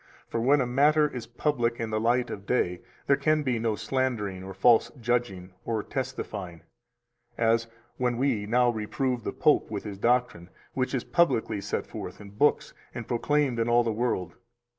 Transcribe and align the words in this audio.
For 0.29 0.41
when 0.41 0.61
a 0.61 0.65
matter 0.65 1.07
is 1.07 1.27
public 1.27 1.79
in 1.79 1.91
the 1.91 1.99
light 1.99 2.31
of 2.31 2.47
day, 2.47 2.81
there 3.05 3.15
can 3.15 3.43
be 3.43 3.59
no 3.59 3.75
slandering 3.75 4.43
or 4.43 4.51
false 4.55 4.89
judging 4.99 5.53
or 5.63 5.83
testifying; 5.83 6.61
as, 7.37 7.67
when 7.97 8.17
we 8.17 8.47
now 8.47 8.71
reprove 8.71 9.23
the 9.23 9.31
Pope 9.31 9.69
with 9.69 9.83
his 9.83 9.99
doctrine, 9.99 10.49
which 10.73 10.95
is 10.95 11.03
publicly 11.03 11.61
set 11.61 11.85
forth 11.85 12.19
in 12.19 12.31
books 12.31 12.73
and 12.95 13.07
proclaimed 13.07 13.59
in 13.59 13.69
all 13.69 13.83
the 13.83 13.91
world. 13.91 14.33